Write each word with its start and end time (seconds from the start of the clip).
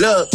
Look, 0.00 0.32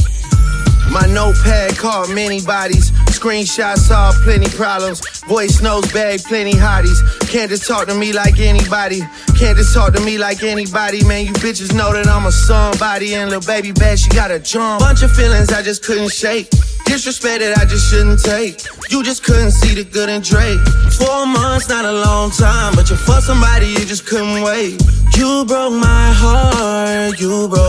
my 0.91 1.07
notepad 1.07 1.75
called 1.75 2.13
many 2.13 2.39
bodies. 2.39 2.91
Screenshots 3.17 3.89
saw 3.89 4.11
plenty 4.23 4.47
problems. 4.55 5.01
Voice 5.27 5.59
notes 5.59 5.91
bag 5.91 6.21
plenty 6.23 6.51
hotties. 6.51 7.01
Can't 7.31 7.49
just 7.49 7.67
talk 7.67 7.87
to 7.87 7.95
me 7.95 8.13
like 8.13 8.37
anybody. 8.37 9.01
Can't 9.39 9.57
just 9.57 9.73
talk 9.73 9.93
to 9.93 10.01
me 10.01 10.19
like 10.19 10.43
anybody. 10.43 11.03
Man, 11.05 11.25
you 11.25 11.33
bitches 11.33 11.73
know 11.73 11.91
that 11.93 12.05
I'm 12.05 12.27
a 12.27 12.31
somebody. 12.31 13.15
And 13.15 13.31
little 13.31 13.47
baby 13.47 13.71
bad, 13.71 13.97
she 13.97 14.07
got 14.11 14.29
a 14.29 14.37
jump. 14.37 14.81
Bunch 14.81 15.01
of 15.01 15.11
feelings 15.11 15.51
I 15.51 15.63
just 15.63 15.83
couldn't 15.83 16.11
shake. 16.11 16.47
Disrespect 16.85 17.39
that 17.39 17.57
I 17.57 17.65
just 17.65 17.89
shouldn't 17.89 18.21
take. 18.21 18.61
You 18.91 19.01
just 19.01 19.23
couldn't 19.23 19.49
see 19.49 19.73
the 19.73 19.83
good 19.83 20.09
in 20.09 20.21
Drake. 20.21 20.61
Four 20.93 21.25
months, 21.25 21.69
not 21.69 21.85
a 21.85 21.91
long 21.91 22.29
time, 22.29 22.75
but 22.75 22.87
you 22.91 22.97
for 22.97 23.19
somebody 23.19 23.65
you 23.65 23.83
just 23.83 24.05
couldn't 24.05 24.43
wait. 24.43 24.79
You 25.17 25.43
broke 25.45 25.73
my 25.73 26.13
heart. 26.13 27.19
You 27.19 27.47
broke 27.47 27.64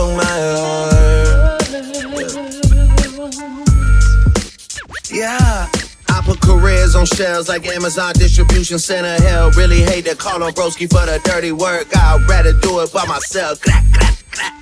on 6.97 7.05
shelves 7.05 7.47
like 7.47 7.65
Amazon 7.67 8.13
distribution 8.13 8.79
center. 8.79 9.21
Hell, 9.23 9.51
really 9.51 9.81
hate 9.81 10.05
to 10.05 10.15
call 10.15 10.43
on 10.43 10.51
broski 10.53 10.89
for 10.89 11.05
the 11.05 11.21
dirty 11.23 11.51
work. 11.51 11.87
I'd 11.95 12.25
rather 12.27 12.53
do 12.53 12.79
it 12.81 12.91
by 12.91 13.05
myself. 13.05 13.61
Clack, 13.61 13.85
clack, 13.93 14.17
clack. 14.31 14.53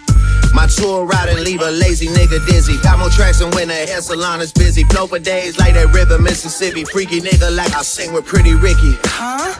My 0.53 0.67
tour 0.67 1.05
ride 1.05 1.29
and 1.29 1.39
leave 1.41 1.61
a 1.61 1.71
lazy 1.71 2.07
nigga 2.07 2.45
dizzy. 2.45 2.77
Got 2.83 2.99
more 2.99 3.09
tracks 3.09 3.39
than 3.39 3.51
when 3.51 3.69
the 3.69 3.73
hair 3.73 4.01
salon 4.01 4.41
is 4.41 4.51
busy. 4.51 4.83
Flow 4.85 5.07
for 5.07 5.19
days 5.19 5.57
like 5.57 5.73
that 5.75 5.93
river, 5.93 6.19
Mississippi. 6.19 6.83
Freaky 6.83 7.21
nigga 7.21 7.55
like 7.55 7.73
I 7.73 7.81
sing 7.81 8.13
with 8.13 8.25
Pretty 8.25 8.53
Ricky. 8.53 8.97
Huh? 9.03 9.55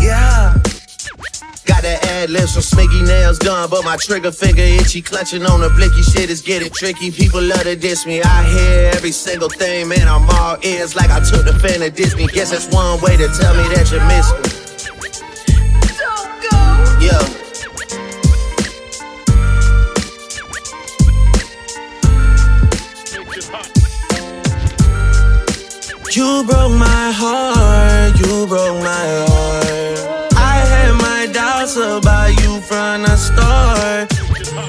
Yeah. 0.00 0.69
Got 1.66 1.82
the 1.82 1.98
ad 2.08 2.30
libs 2.30 2.54
from 2.54 2.62
Smiggy 2.62 3.06
nails 3.06 3.38
done, 3.38 3.68
but 3.70 3.84
my 3.84 3.96
trigger 3.96 4.32
finger 4.32 4.62
itchy. 4.62 5.02
Clutching 5.02 5.44
on 5.44 5.60
the 5.60 5.68
blicky 5.70 6.02
shit 6.02 6.30
is 6.30 6.40
getting 6.40 6.70
tricky. 6.70 7.10
People 7.10 7.42
love 7.42 7.62
to 7.62 7.76
diss 7.76 8.06
me. 8.06 8.22
I 8.22 8.44
hear 8.44 8.90
every 8.94 9.12
single 9.12 9.48
thing, 9.48 9.88
man. 9.88 10.08
I'm 10.08 10.28
all 10.30 10.56
ears 10.62 10.94
like 10.96 11.10
I 11.10 11.20
took 11.20 11.44
the 11.44 11.58
fan 11.58 11.82
of 11.82 11.94
Disney. 11.94 12.26
Guess 12.26 12.50
that's 12.50 12.72
one 12.74 13.00
way 13.00 13.16
to 13.16 13.28
tell 13.28 13.54
me 13.54 13.62
that 13.74 13.90
you 13.92 14.00
miss 14.08 14.32
me. 14.32 14.42
Don't 16.00 16.32
go. 16.44 16.56
Yeah. 17.00 17.40
You 26.12 26.44
broke 26.44 26.72
my 26.72 27.12
heart, 27.12 28.18
you 28.18 28.46
broke 28.48 28.82
my 28.82 29.24
heart. 29.26 29.29
Doubts 31.70 32.04
about 32.04 32.30
you 32.42 32.60
from 32.62 33.02
the 33.02 33.16
start. 33.16 34.08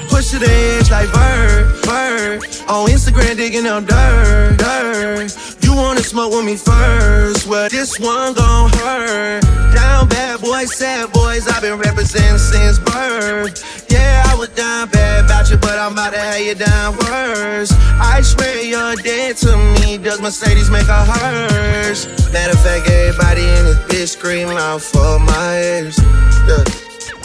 Push 0.08 0.30
the 0.30 0.46
edge 0.46 0.90
like 0.90 1.12
bird, 1.12 1.82
bird. 1.82 2.42
On 2.68 2.88
Instagram 2.88 3.36
digging 3.36 3.66
up 3.66 3.86
dirt, 3.86 4.56
dirt. 4.56 5.64
You 5.64 5.74
wanna 5.74 6.02
smoke 6.02 6.32
with 6.32 6.44
me 6.44 6.56
first? 6.56 7.48
Well, 7.48 7.68
this 7.68 7.98
one 7.98 8.34
gon' 8.34 8.70
hurt. 8.70 9.42
Down 9.74 10.08
bad 10.08 10.40
boys, 10.40 10.76
sad 10.76 11.12
boys. 11.12 11.48
I've 11.48 11.62
been 11.62 11.78
representing 11.78 12.38
since 12.38 12.78
birth. 12.78 13.84
Yeah, 13.90 14.22
I 14.26 14.36
was 14.36 14.50
down 14.50 14.88
bad 14.90 15.24
about 15.24 15.50
you, 15.50 15.56
but 15.56 15.78
I'm 15.78 15.94
about 15.94 16.12
to 16.12 16.20
have 16.20 16.40
you 16.40 16.54
down 16.54 16.96
worse. 16.98 17.72
I 17.98 18.20
swear 18.22 18.62
you're 18.62 18.94
dead 18.96 19.36
to 19.38 19.56
me. 19.56 19.98
Does 19.98 20.20
Mercedes 20.20 20.70
make 20.70 20.86
a 20.86 21.04
hearse? 21.04 22.06
Matter 22.32 22.52
of 22.52 22.60
fact, 22.60 22.88
everybody 22.88 23.42
in 23.42 23.64
this 23.64 23.78
bitch 23.88 24.08
scream 24.08 24.48
out 24.50 24.82
for 24.82 25.18
my 25.18 25.58
ears. 25.58 25.98
Yeah, 26.46 26.81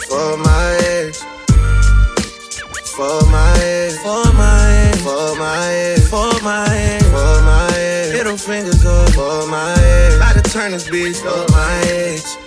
for 0.08 0.38
my 0.38 0.80
ears. 0.90 1.22
For 2.96 3.22
my 3.30 3.54
ears. 3.62 4.00
For 4.00 4.34
my 4.34 4.72
ears. 4.74 5.02
For 5.04 5.36
my 5.36 5.72
ears. 5.72 6.10
For 6.10 6.44
my 6.44 6.66
ears. 6.76 7.04
For 7.04 7.42
my 7.44 7.78
ears. 7.78 8.14
Middle 8.14 8.38
fingers 8.38 8.86
up 8.86 9.10
for 9.12 9.48
my 9.48 9.76
ears. 9.80 10.16
About 10.16 10.36
to 10.36 10.52
turn 10.52 10.72
this 10.72 10.88
bitch 10.90 11.18
for 11.22 11.52
my 11.52 11.84
ears 11.92 12.38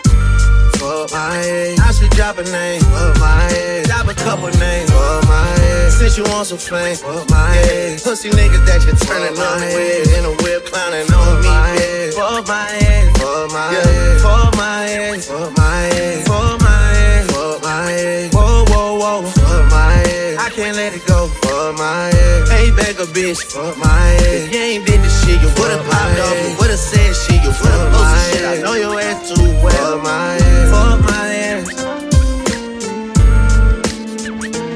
for 0.80 1.06
my 1.12 1.40
age. 1.44 1.78
I 1.78 1.92
should 1.92 2.10
drop 2.10 2.38
a 2.38 2.44
name 2.44 2.80
for 2.80 3.12
my 3.20 3.48
age. 3.52 3.86
Drop 3.86 4.08
a 4.08 4.14
couple 4.14 4.48
names 4.58 4.90
for 4.90 5.20
my 5.28 5.46
age. 5.60 5.92
Since 5.92 6.16
you 6.16 6.24
want 6.24 6.46
some 6.46 6.58
fame 6.58 6.96
for 6.96 7.20
my 7.28 7.52
age. 7.70 8.02
Pussy 8.02 8.30
niggas 8.30 8.64
that 8.64 8.80
you 8.86 8.96
turning 9.06 9.36
on 9.36 9.60
with. 9.60 10.16
In 10.16 10.24
a 10.24 10.34
whip 10.42 10.64
clowning 10.66 11.08
on 11.12 11.36
me. 11.44 11.46
For 11.46 11.52
my 11.52 11.76
age. 11.76 12.14
For 12.16 12.40
my 12.48 12.68
age. 12.80 13.12
For 13.20 13.42
my 13.52 13.68
age. 13.76 14.20
For 14.24 14.44
my 14.56 14.86
age. 14.88 15.24
For 15.28 15.50
my 15.60 16.29
I 20.50 20.52
can't 20.52 20.74
let 20.76 20.92
it 20.92 21.06
go 21.06 21.28
for 21.28 21.72
my 21.74 22.08
age. 22.08 22.50
Ain't 22.50 22.76
back 22.76 22.98
a 22.98 23.06
bitch 23.06 23.44
for 23.44 23.72
my. 23.78 24.16
If 24.18 24.52
you 24.52 24.58
ain't 24.58 24.84
did 24.84 25.00
this 25.00 25.24
shit, 25.24 25.40
you 25.40 25.46
would've 25.46 25.86
popped 25.86 26.18
off. 26.18 26.34
You 26.42 26.56
would've 26.58 26.76
said 26.76 27.14
shit. 27.14 27.40
You 27.44 27.50
would've 27.50 27.92
posted 27.94 28.34
shit. 28.34 28.44
I 28.44 28.56
know 28.60 28.74
your 28.74 28.98
ass 28.98 29.28
too 29.30 29.46
well. 29.62 29.70
For 29.70 30.02
my 30.02 30.34
age. 30.34 30.68
For 30.74 30.98
my 31.06 31.30
age. 31.46 31.70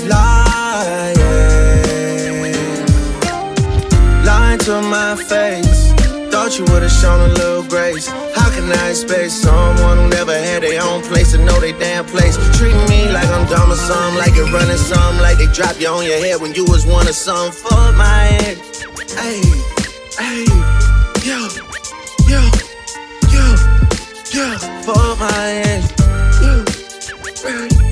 Lying. 0.07 1.19
Lying 4.25 4.61
to 4.61 4.81
my 4.81 5.17
face. 5.17 5.93
Thought 6.31 6.57
you 6.59 6.65
would've 6.67 6.91
shown 6.91 7.19
a 7.19 7.33
little 7.35 7.65
grace. 7.65 8.07
How 8.07 8.49
can 8.51 8.71
I 8.71 8.91
expect 8.91 9.33
someone 9.33 9.99
who 9.99 10.09
never 10.09 10.24
have 10.55 10.63
their 10.63 10.83
own 10.83 11.03
place 11.03 11.35
and 11.35 11.45
know 11.45 11.59
they 11.59 11.73
damn 11.73 12.05
place. 12.05 12.37
Treat 12.57 12.77
me 12.89 13.09
like 13.11 13.27
I'm 13.29 13.47
dumb 13.49 13.73
or 13.73 13.77
something, 13.77 14.19
like 14.19 14.35
you're 14.37 14.51
running 14.53 14.77
something, 14.77 15.21
like 15.21 15.37
they 15.39 15.47
drop 15.47 15.81
you 15.81 15.89
on 15.89 16.05
your 16.05 16.19
head 16.19 16.41
when 16.41 16.55
you 16.55 16.65
was 16.65 16.87
one 16.87 17.09
or 17.09 17.13
something. 17.13 17.53
For 17.53 17.93
my 17.93 18.25
head, 18.39 18.59
hey, 19.19 19.43
hey, 20.19 20.45
yo, 21.27 21.49
yo, 22.31 22.41
yo, 23.35 23.45
yo, 24.33 24.47
Fuck 24.87 25.19
my 25.19 25.33
head, 25.33 25.83
yo, 26.41 26.65
right. 27.45 27.84